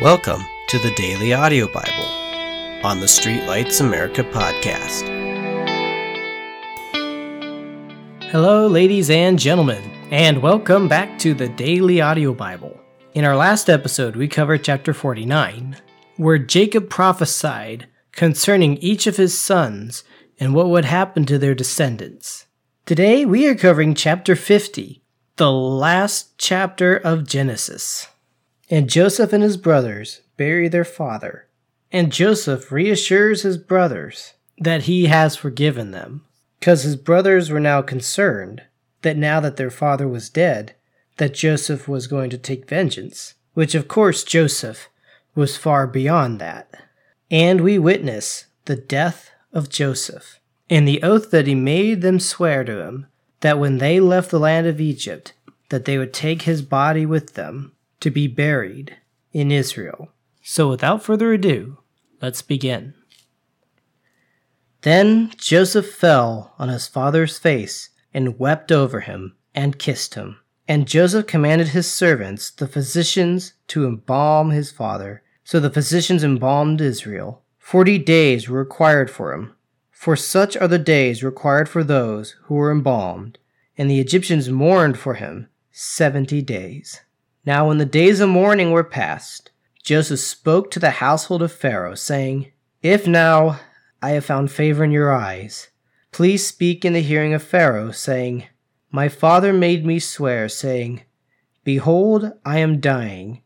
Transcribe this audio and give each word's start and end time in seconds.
Welcome 0.00 0.46
to 0.68 0.78
the 0.78 0.94
Daily 0.94 1.34
Audio 1.34 1.66
Bible 1.66 2.06
on 2.82 3.00
the 3.00 3.06
Streetlights 3.06 3.82
America 3.82 4.24
podcast. 4.24 5.06
Hello, 8.30 8.66
ladies 8.66 9.10
and 9.10 9.38
gentlemen, 9.38 9.82
and 10.10 10.40
welcome 10.40 10.88
back 10.88 11.18
to 11.18 11.34
the 11.34 11.50
Daily 11.50 12.00
Audio 12.00 12.32
Bible. 12.32 12.80
In 13.12 13.26
our 13.26 13.36
last 13.36 13.68
episode, 13.68 14.16
we 14.16 14.26
covered 14.26 14.64
chapter 14.64 14.94
49, 14.94 15.76
where 16.16 16.38
Jacob 16.38 16.88
prophesied 16.88 17.86
concerning 18.12 18.78
each 18.78 19.06
of 19.06 19.18
his 19.18 19.38
sons 19.38 20.02
and 20.38 20.54
what 20.54 20.70
would 20.70 20.86
happen 20.86 21.26
to 21.26 21.36
their 21.36 21.54
descendants. 21.54 22.46
Today, 22.86 23.26
we 23.26 23.46
are 23.46 23.54
covering 23.54 23.94
chapter 23.94 24.34
50, 24.34 25.02
the 25.36 25.52
last 25.52 26.38
chapter 26.38 26.96
of 26.96 27.28
Genesis. 27.28 28.06
And 28.72 28.88
Joseph 28.88 29.32
and 29.32 29.42
his 29.42 29.56
brothers 29.56 30.20
bury 30.36 30.68
their 30.68 30.84
father. 30.84 31.48
And 31.90 32.12
Joseph 32.12 32.70
reassures 32.70 33.42
his 33.42 33.58
brothers 33.58 34.34
that 34.58 34.82
he 34.82 35.06
has 35.06 35.34
forgiven 35.34 35.90
them, 35.90 36.24
because 36.60 36.84
his 36.84 36.94
brothers 36.94 37.50
were 37.50 37.58
now 37.58 37.82
concerned 37.82 38.62
that 39.02 39.16
now 39.16 39.40
that 39.40 39.56
their 39.56 39.70
father 39.70 40.06
was 40.06 40.30
dead, 40.30 40.76
that 41.16 41.34
Joseph 41.34 41.88
was 41.88 42.06
going 42.06 42.30
to 42.30 42.38
take 42.38 42.68
vengeance, 42.68 43.34
which 43.54 43.74
of 43.74 43.88
course 43.88 44.22
Joseph 44.22 44.88
was 45.34 45.56
far 45.56 45.88
beyond 45.88 46.38
that. 46.38 46.72
And 47.28 47.62
we 47.62 47.76
witness 47.76 48.46
the 48.66 48.76
death 48.76 49.32
of 49.52 49.68
Joseph, 49.68 50.38
and 50.68 50.86
the 50.86 51.02
oath 51.02 51.32
that 51.32 51.48
he 51.48 51.56
made 51.56 52.02
them 52.02 52.20
swear 52.20 52.62
to 52.62 52.86
him 52.86 53.06
that 53.40 53.58
when 53.58 53.78
they 53.78 53.98
left 53.98 54.30
the 54.30 54.38
land 54.38 54.68
of 54.68 54.80
Egypt, 54.80 55.32
that 55.70 55.86
they 55.86 55.98
would 55.98 56.12
take 56.12 56.42
his 56.42 56.62
body 56.62 57.04
with 57.04 57.34
them 57.34 57.72
to 58.00 58.10
be 58.10 58.26
buried 58.26 58.96
in 59.32 59.50
Israel. 59.50 60.08
So 60.42 60.68
without 60.68 61.02
further 61.02 61.32
ado, 61.32 61.78
let's 62.20 62.42
begin. 62.42 62.94
Then 64.82 65.32
Joseph 65.36 65.92
fell 65.94 66.54
on 66.58 66.68
his 66.68 66.86
father's 66.86 67.38
face 67.38 67.90
and 68.14 68.38
wept 68.38 68.72
over 68.72 69.00
him 69.00 69.36
and 69.54 69.78
kissed 69.78 70.14
him. 70.14 70.38
And 70.66 70.88
Joseph 70.88 71.26
commanded 71.26 71.68
his 71.68 71.90
servants, 71.90 72.50
the 72.50 72.68
physicians, 72.68 73.54
to 73.68 73.86
embalm 73.86 74.50
his 74.50 74.70
father. 74.70 75.22
So 75.44 75.60
the 75.60 75.68
physicians 75.70 76.24
embalmed 76.24 76.80
Israel. 76.80 77.42
Forty 77.58 77.98
days 77.98 78.48
were 78.48 78.60
required 78.60 79.10
for 79.10 79.32
him, 79.32 79.52
for 79.90 80.16
such 80.16 80.56
are 80.56 80.68
the 80.68 80.78
days 80.78 81.22
required 81.22 81.68
for 81.68 81.84
those 81.84 82.36
who 82.44 82.54
were 82.54 82.70
embalmed. 82.70 83.38
And 83.76 83.90
the 83.90 84.00
Egyptians 84.00 84.48
mourned 84.48 84.98
for 84.98 85.14
him 85.14 85.48
seventy 85.72 86.40
days. 86.40 87.00
Now, 87.44 87.68
when 87.68 87.78
the 87.78 87.86
days 87.86 88.20
of 88.20 88.28
mourning 88.28 88.70
were 88.70 88.84
past, 88.84 89.50
Joseph 89.82 90.20
spoke 90.20 90.70
to 90.70 90.78
the 90.78 90.90
household 90.90 91.42
of 91.42 91.52
Pharaoh, 91.52 91.94
saying, 91.94 92.52
If 92.82 93.06
now 93.06 93.60
I 94.02 94.10
have 94.10 94.26
found 94.26 94.50
favor 94.50 94.84
in 94.84 94.90
your 94.90 95.12
eyes, 95.12 95.68
please 96.12 96.46
speak 96.46 96.84
in 96.84 96.92
the 96.92 97.00
hearing 97.00 97.32
of 97.32 97.42
Pharaoh, 97.42 97.92
saying, 97.92 98.44
My 98.90 99.08
father 99.08 99.52
made 99.52 99.86
me 99.86 99.98
swear, 99.98 100.48
saying, 100.48 101.02
Behold, 101.64 102.32
I 102.44 102.58
am 102.58 102.80
dying. 102.80 103.42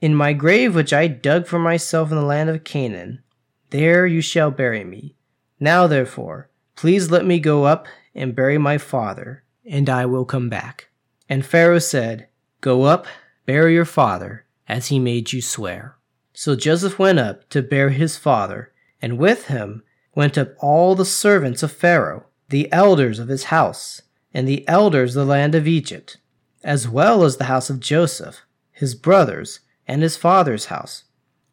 In 0.00 0.14
my 0.14 0.32
grave 0.32 0.74
which 0.74 0.92
I 0.92 1.06
dug 1.06 1.46
for 1.46 1.58
myself 1.58 2.10
in 2.10 2.16
the 2.16 2.22
land 2.22 2.50
of 2.50 2.64
Canaan, 2.64 3.22
there 3.70 4.06
you 4.06 4.20
shall 4.20 4.50
bury 4.50 4.84
me. 4.84 5.16
Now, 5.58 5.86
therefore, 5.86 6.50
please 6.76 7.10
let 7.10 7.24
me 7.24 7.38
go 7.38 7.64
up 7.64 7.86
and 8.14 8.34
bury 8.34 8.58
my 8.58 8.78
father, 8.78 9.44
and 9.64 9.88
I 9.88 10.04
will 10.06 10.24
come 10.24 10.48
back. 10.48 10.88
And 11.28 11.46
Pharaoh 11.46 11.78
said, 11.78 12.28
Go 12.60 12.82
up, 12.82 13.06
bury 13.46 13.74
your 13.74 13.84
father, 13.84 14.44
as 14.68 14.88
he 14.88 14.98
made 14.98 15.32
you 15.32 15.42
swear. 15.42 15.96
So 16.32 16.56
Joseph 16.56 16.98
went 16.98 17.18
up 17.18 17.48
to 17.50 17.62
bear 17.62 17.90
his 17.90 18.16
father, 18.16 18.72
and 19.00 19.18
with 19.18 19.46
him 19.46 19.82
went 20.14 20.38
up 20.38 20.54
all 20.58 20.94
the 20.94 21.04
servants 21.04 21.62
of 21.62 21.72
Pharaoh, 21.72 22.26
the 22.48 22.72
elders 22.72 23.18
of 23.18 23.28
his 23.28 23.44
house, 23.44 24.02
and 24.32 24.46
the 24.46 24.66
elders 24.68 25.16
of 25.16 25.26
the 25.26 25.30
land 25.30 25.54
of 25.54 25.66
Egypt, 25.66 26.18
as 26.62 26.88
well 26.88 27.24
as 27.24 27.36
the 27.36 27.44
house 27.44 27.70
of 27.70 27.80
Joseph, 27.80 28.42
his 28.70 28.94
brothers, 28.94 29.60
and 29.86 30.02
his 30.02 30.16
father's 30.16 30.66
house. 30.66 31.04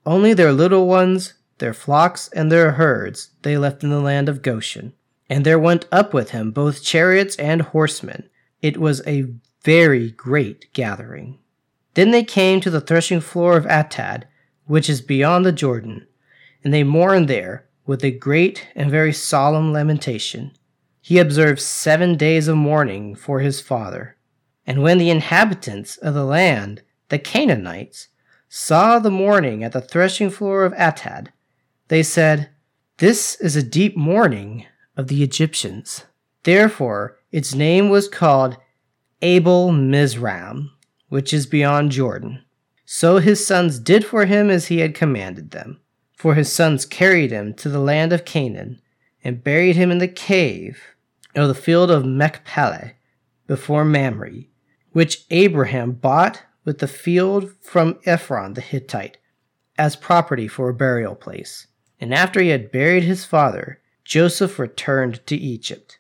Only 0.06 0.34
their 0.34 0.54
little 0.54 0.88
ones, 0.88 1.34
their 1.58 1.74
flocks, 1.74 2.30
and 2.30 2.52
their 2.52 2.74
herds 2.74 3.32
they 3.42 3.58
left 3.58 3.84
in 3.84 3.90
the 3.90 4.00
land 4.00 4.30
of 4.30 4.42
Goshen. 4.42 4.94
And 5.30 5.46
there 5.46 5.60
went 5.60 5.88
up 5.92 6.14
with 6.14 6.32
him 6.32 6.52
both 6.52 6.84
chariots 6.84 7.36
and 7.36 7.62
horsemen. 7.62 8.30
It 8.62 8.78
was 8.78 9.06
a 9.06 9.28
very 9.64 10.12
great 10.12 10.72
gathering. 10.74 11.40
Then 12.00 12.12
they 12.12 12.24
came 12.24 12.62
to 12.62 12.70
the 12.70 12.80
threshing 12.80 13.20
floor 13.20 13.58
of 13.58 13.66
Atad, 13.66 14.24
which 14.68 14.90
is 14.90 15.02
beyond 15.02 15.46
the 15.46 15.52
Jordan, 15.52 16.08
and 16.64 16.74
they 16.74 16.82
mourned 16.82 17.28
there 17.28 17.68
with 17.86 18.06
a 18.06 18.10
great 18.10 18.70
and 18.74 18.90
very 18.90 19.12
solemn 19.12 19.74
lamentation. 19.74 20.54
He 21.02 21.18
observed 21.20 21.60
seven 21.60 22.16
days 22.16 22.48
of 22.48 22.56
mourning 22.56 23.16
for 23.16 23.42
his 23.42 23.60
father. 23.60 24.16
And 24.66 24.82
when 24.82 24.98
the 24.98 25.10
inhabitants 25.10 25.98
of 25.98 26.14
the 26.14 26.24
land, 26.24 26.84
the 27.10 27.20
Canaanites, 27.20 28.08
saw 28.48 29.00
the 29.00 29.12
mourning 29.12 29.62
at 29.62 29.74
the 29.74 29.82
threshing 29.82 30.30
floor 30.30 30.64
of 30.64 30.72
Atad, 30.76 31.34
they 31.90 32.02
said, 32.02 32.50
This 33.00 33.36
is 33.42 33.58
a 33.58 33.62
deep 33.62 33.98
mourning 33.98 34.66
of 34.96 35.08
the 35.10 35.22
Egyptians. 35.22 36.06
Therefore, 36.44 37.18
its 37.34 37.54
name 37.54 37.90
was 37.90 38.08
called 38.08 38.56
Abel 39.22 39.74
Mizraim, 39.74 40.72
which 41.10 41.34
is 41.34 41.46
beyond 41.46 41.92
Jordan. 41.92 42.44
So 42.86 43.18
his 43.18 43.46
sons 43.46 43.78
did 43.78 44.06
for 44.06 44.26
him 44.26 44.50
as 44.50 44.68
he 44.68 44.80
had 44.80 44.96
commanded 44.96 45.52
them. 45.52 45.80
For 46.14 46.36
his 46.36 46.52
sons 46.52 46.86
carried 46.86 47.32
him 47.32 47.54
to 47.56 47.70
the 47.70 47.80
land 47.80 48.12
of 48.12 48.26
Canaan, 48.26 48.82
and 49.24 49.44
buried 49.44 49.76
him 49.76 49.92
in 49.92 50.00
the 50.00 50.08
cave 50.08 50.82
of 51.36 51.48
the 51.48 51.54
field 51.54 51.92
of 51.92 52.06
Machpelah 52.06 52.94
before 53.48 53.86
Mamre, 53.86 54.46
which 54.92 55.26
Abraham 55.30 55.92
bought 55.92 56.44
with 56.66 56.80
the 56.80 56.88
field 56.88 57.54
from 57.62 58.00
Ephron 58.06 58.54
the 58.54 58.62
Hittite 58.62 59.18
as 59.78 59.96
property 59.96 60.48
for 60.48 60.70
a 60.70 60.74
burial 60.74 61.16
place. 61.16 61.68
And 62.02 62.14
after 62.14 62.42
he 62.42 62.50
had 62.50 62.72
buried 62.72 63.04
his 63.04 63.26
father, 63.26 63.80
Joseph 64.04 64.60
returned 64.60 65.26
to 65.28 65.36
Egypt, 65.36 66.00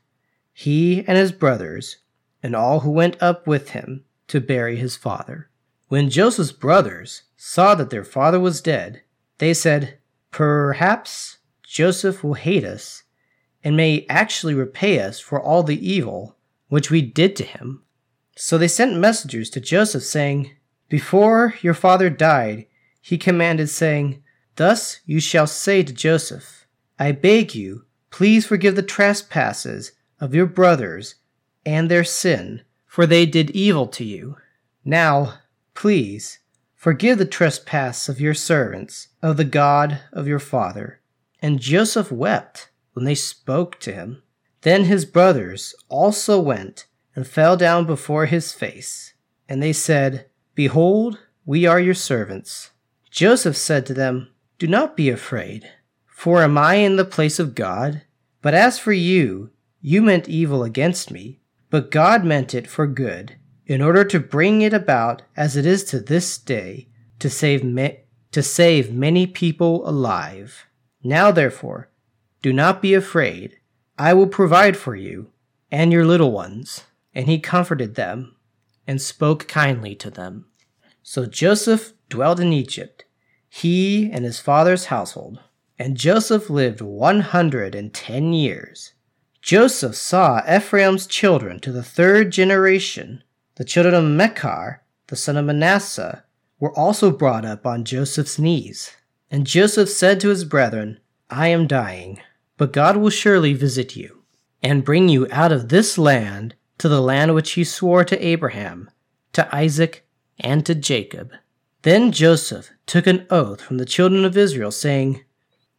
he 0.54 1.06
and 1.08 1.18
his 1.18 1.32
brothers, 1.32 1.98
and 2.42 2.56
all 2.56 2.82
who 2.82 2.92
went 2.92 3.22
up 3.22 3.48
with 3.48 3.70
him 3.70 4.04
to 4.30 4.42
bury 4.42 4.78
his 4.78 4.96
father. 4.96 5.50
When 5.88 6.10
Joseph's 6.10 6.52
brothers 6.52 7.24
saw 7.36 7.76
that 7.76 7.90
their 7.90 8.04
father 8.04 8.40
was 8.40 8.62
dead, 8.62 9.02
they 9.40 9.54
said, 9.54 9.98
Perhaps 10.32 11.38
Joseph 11.64 12.24
will 12.24 12.36
hate 12.36 12.64
us 12.64 13.04
and 13.64 13.76
may 13.76 14.06
actually 14.10 14.54
repay 14.54 15.00
us 15.00 15.20
for 15.20 15.42
all 15.42 15.64
the 15.64 15.88
evil 15.88 16.36
which 16.68 16.90
we 16.90 17.02
did 17.02 17.36
to 17.36 17.44
him. 17.44 17.84
So 18.36 18.58
they 18.58 18.68
sent 18.68 18.96
messengers 18.96 19.50
to 19.52 19.60
Joseph, 19.60 20.04
saying, 20.04 20.52
Before 20.88 21.56
your 21.62 21.74
father 21.74 22.10
died, 22.10 22.68
he 23.02 23.18
commanded, 23.18 23.70
saying, 23.70 24.24
Thus 24.56 25.02
you 25.06 25.20
shall 25.20 25.48
say 25.48 25.84
to 25.84 25.92
Joseph, 25.92 26.66
I 26.98 27.12
beg 27.12 27.56
you, 27.56 27.86
please 28.12 28.46
forgive 28.46 28.76
the 28.76 28.84
trespasses 28.84 29.94
of 30.20 30.36
your 30.36 30.46
brothers 30.46 31.16
and 31.66 31.90
their 31.90 32.04
sin, 32.04 32.62
for 33.00 33.06
they 33.06 33.26
did 33.26 33.50
evil 33.52 33.88
to 33.88 34.04
you. 34.04 34.36
Now, 34.84 35.36
please, 35.74 36.40
forgive 36.76 37.18
the 37.18 37.24
trespass 37.24 38.10
of 38.10 38.20
your 38.20 38.34
servants, 38.34 39.08
of 39.22 39.38
the 39.38 39.46
God 39.46 40.02
of 40.12 40.28
your 40.28 40.38
father. 40.38 41.00
And 41.42 41.62
Joseph 41.62 42.12
wept 42.12 42.70
when 42.92 43.06
they 43.06 43.16
spoke 43.16 43.80
to 43.80 43.94
him. 43.94 44.22
Then 44.64 44.84
his 44.84 45.06
brothers 45.06 45.74
also 45.88 46.42
went 46.42 46.88
and 47.16 47.26
fell 47.26 47.56
down 47.56 47.86
before 47.86 48.26
his 48.26 48.52
face. 48.52 49.14
And 49.48 49.64
they 49.64 49.72
said, 49.72 50.26
Behold, 50.54 51.20
we 51.46 51.66
are 51.66 51.80
your 51.80 51.94
servants. 51.94 52.72
Joseph 53.10 53.56
said 53.56 53.86
to 53.86 53.94
them, 53.94 54.28
Do 54.58 54.68
not 54.68 54.98
be 54.98 55.10
afraid, 55.10 55.72
for 56.06 56.44
am 56.44 56.58
I 56.58 56.76
in 56.76 56.98
the 56.98 57.06
place 57.06 57.40
of 57.40 57.56
God? 57.56 58.02
But 58.42 58.56
as 58.56 58.78
for 58.78 58.92
you, 58.92 59.52
you 59.80 60.02
meant 60.02 60.28
evil 60.28 60.66
against 60.66 61.12
me 61.12 61.39
but 61.70 61.92
God 61.92 62.24
meant 62.24 62.54
it 62.54 62.68
for 62.68 62.88
good, 62.88 63.36
in 63.66 63.82
order 63.82 64.04
to 64.04 64.20
bring 64.20 64.62
it 64.62 64.74
about 64.74 65.22
as 65.36 65.56
it 65.56 65.66
is 65.66 65.84
to 65.86 66.00
this 66.00 66.38
day, 66.38 66.88
to 67.20 67.30
save, 67.30 67.64
me- 67.64 68.00
to 68.32 68.42
save 68.42 68.92
many 68.92 69.28
people 69.28 69.88
alive. 69.88 70.66
Now, 71.04 71.32
therefore, 71.32 71.90
do 72.42 72.52
not 72.52 72.82
be 72.82 72.94
afraid. 72.94 73.58
I 73.98 74.14
will 74.14 74.28
provide 74.28 74.78
for 74.78 74.96
you 74.96 75.32
and 75.72 75.92
your 75.92 76.06
little 76.06 76.32
ones. 76.32 76.86
And 77.14 77.28
he 77.28 77.40
comforted 77.40 77.96
them 77.96 78.36
and 78.86 79.02
spoke 79.02 79.48
kindly 79.48 79.96
to 79.96 80.12
them. 80.12 80.46
So 81.02 81.26
Joseph 81.26 81.94
dwelt 82.08 82.40
in 82.40 82.54
Egypt, 82.54 83.04
he 83.50 84.12
and 84.12 84.24
his 84.24 84.40
father's 84.40 84.86
household. 84.86 85.40
And 85.80 85.98
Joseph 85.98 86.52
lived 86.52 86.82
one 86.82 87.22
hundred 87.22 87.74
and 87.74 87.92
ten 87.92 88.32
years 88.32 88.94
Joseph 89.42 89.96
saw 89.96 90.42
Ephraim's 90.50 91.08
children 91.08 91.60
to 91.62 91.72
the 91.72 91.84
third 91.84 92.32
generation, 92.32 93.24
the 93.56 93.64
children 93.64 93.96
of 93.96 94.04
Machir, 94.04 94.84
the 95.08 95.16
son 95.16 95.38
of 95.38 95.46
Manasseh, 95.46 96.24
were 96.60 96.78
also 96.78 97.10
brought 97.10 97.46
up 97.46 97.66
on 97.66 97.86
Joseph's 97.86 98.38
knees. 98.38 98.96
And 99.32 99.48
Joseph 99.48 99.90
said 99.90 100.20
to 100.20 100.30
his 100.30 100.44
brethren, 100.44 101.00
I 101.30 101.48
am 101.48 101.68
dying, 101.68 102.20
but 102.58 102.74
God 102.74 102.98
will 102.98 103.10
surely 103.10 103.54
visit 103.54 103.96
you, 103.96 104.24
and 104.62 104.84
bring 104.84 105.08
you 105.08 105.28
out 105.32 105.52
of 105.52 105.70
this 105.70 105.98
land 105.98 106.56
to 106.80 106.90
the 106.90 107.02
land 107.02 107.34
which 107.34 107.52
he 107.52 107.64
swore 107.64 108.04
to 108.04 108.26
Abraham, 108.26 108.90
to 109.34 109.56
Isaac, 109.56 110.06
and 110.40 110.66
to 110.66 110.76
Jacob. 110.76 111.32
Then 111.84 112.12
Joseph 112.12 112.72
took 112.86 113.08
an 113.08 113.26
oath 113.30 113.62
from 113.62 113.78
the 113.78 113.86
children 113.86 114.26
of 114.26 114.36
Israel, 114.36 114.72
saying, 114.72 115.24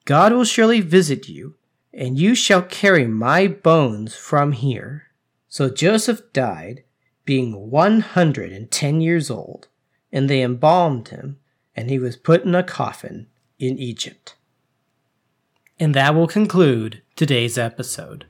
God 0.07 0.33
will 0.33 0.45
surely 0.45 0.81
visit 0.81 1.29
you, 1.29 1.57
and 1.93 2.19
you 2.19 2.35
shall 2.35 2.63
carry 2.63 3.07
my 3.07 3.47
bones 3.47 4.15
from 4.15 4.53
here. 4.53 5.05
So 5.49 5.69
Joseph 5.69 6.33
died, 6.33 6.85
being 7.25 7.71
one 7.71 8.01
hundred 8.01 8.53
and 8.53 8.71
ten 8.71 9.01
years 9.01 9.31
old, 9.31 9.69
and 10.13 10.29
they 10.29 10.43
embalmed 10.43 11.09
him, 11.09 11.39
and 11.75 11.91
he 11.91 11.99
was 11.99 12.17
put 12.17 12.45
in 12.45 12.55
a 12.55 12.63
coffin 12.63 13.27
in 13.59 13.79
Egypt. 13.79 14.37
And 15.79 15.95
that 15.95 16.15
will 16.15 16.27
conclude 16.27 17.03
today's 17.17 17.57
episode. 17.57 18.27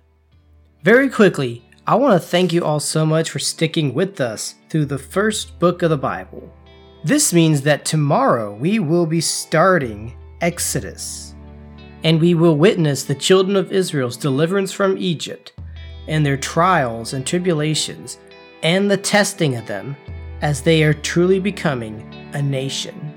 Very 0.83 1.11
quickly, 1.11 1.65
I 1.87 1.97
want 1.97 2.15
to 2.21 2.27
thank 2.27 2.53
you 2.53 2.65
all 2.65 2.81
so 2.81 3.05
much 3.05 3.31
for 3.31 3.39
sticking 3.39 3.93
with 3.93 4.21
us 4.21 4.55
through 4.69 4.87
the 4.87 4.99
first 4.99 5.59
book 5.59 5.83
of 5.83 5.91
the 5.91 5.99
Bible. 5.99 6.53
This 7.05 7.33
means 7.33 7.62
that 7.62 7.85
tomorrow 7.85 8.55
we 8.55 8.79
will 8.79 9.07
be 9.07 9.21
starting 9.21 10.17
Exodus, 10.41 11.30
and 12.05 12.20
we 12.20 12.35
will 12.35 12.56
witness 12.56 13.05
the 13.05 13.14
children 13.14 13.56
of 13.56 13.73
Israel's 13.73 14.17
deliverance 14.17 14.73
from 14.73 14.97
Egypt 14.99 15.52
and 16.08 16.25
their 16.25 16.37
trials 16.37 17.12
and 17.12 17.26
tribulations 17.26 18.19
and 18.62 18.91
the 18.91 18.97
testing 18.97 19.56
of 19.56 19.67
them 19.67 19.97
as 20.43 20.62
they 20.62 20.82
are 20.82 20.94
truly 20.94 21.38
becoming 21.38 22.02
a 22.35 22.43
nation. 22.43 23.14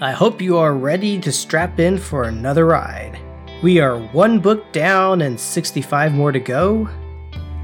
I 0.00 0.12
hope 0.12 0.40
you 0.40 0.56
are 0.58 0.74
ready 0.74 1.18
to 1.20 1.32
strap 1.32 1.80
in 1.80 1.98
for 1.98 2.22
another 2.24 2.66
ride. 2.66 3.18
We 3.62 3.80
are 3.80 3.98
one 3.98 4.38
book 4.38 4.72
down 4.72 5.22
and 5.22 5.40
65 5.40 6.12
more 6.12 6.30
to 6.30 6.38
go, 6.38 6.88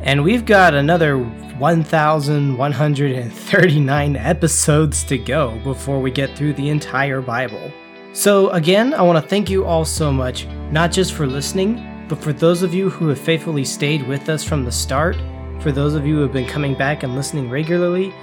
and 0.01 0.25
we've 0.25 0.45
got 0.45 0.75
another 0.75 1.17
1,139 1.19 4.17
episodes 4.17 5.05
to 5.05 5.17
go 5.17 5.61
before 5.63 6.01
we 6.01 6.11
get 6.11 6.37
through 6.37 6.55
the 6.55 6.71
entire 6.71 7.21
Bible. 7.21 7.71
So, 8.15 8.49
again, 8.51 8.95
I 8.95 9.03
want 9.03 9.21
to 9.21 9.29
thank 9.29 9.51
you 9.51 9.65
all 9.65 9.85
so 9.85 10.13
much, 10.13 10.47
not 10.71 10.93
just 10.93 11.15
for 11.15 11.27
listening, 11.27 12.07
but 12.09 12.23
for 12.23 12.33
those 12.33 12.63
of 12.63 12.73
you 12.73 12.89
who 12.89 13.09
have 13.09 13.19
faithfully 13.19 13.65
stayed 13.65 14.07
with 14.07 14.29
us 14.29 14.45
from 14.45 14.65
the 14.65 14.71
start, 14.71 15.17
for 15.59 15.73
those 15.73 15.95
of 15.95 16.07
you 16.07 16.15
who 16.15 16.23
have 16.23 16.33
been 16.33 16.47
coming 16.47 16.75
back 16.77 17.03
and 17.03 17.17
listening 17.17 17.51
regularly. 17.51 18.15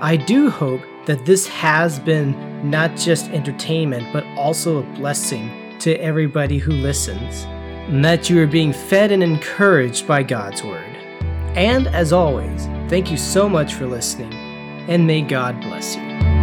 I 0.00 0.16
do 0.16 0.50
hope 0.50 0.80
that 1.06 1.24
this 1.24 1.46
has 1.46 2.00
been 2.00 2.68
not 2.68 2.96
just 2.96 3.30
entertainment, 3.30 4.12
but 4.12 4.24
also 4.36 4.78
a 4.78 4.94
blessing 4.96 5.78
to 5.78 5.94
everybody 6.00 6.58
who 6.58 6.72
listens, 6.72 7.44
and 7.44 8.04
that 8.04 8.28
you 8.28 8.42
are 8.42 8.46
being 8.46 8.72
fed 8.72 9.12
and 9.12 9.22
encouraged 9.22 10.04
by 10.04 10.24
God's 10.24 10.64
Word. 10.64 10.96
And 11.54 11.86
as 11.86 12.12
always, 12.12 12.66
thank 12.88 13.08
you 13.08 13.16
so 13.16 13.48
much 13.48 13.74
for 13.74 13.86
listening, 13.86 14.34
and 14.88 15.06
may 15.06 15.22
God 15.22 15.60
bless 15.60 15.94
you. 15.94 16.37